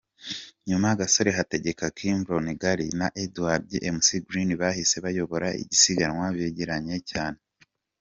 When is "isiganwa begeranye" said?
5.75-6.97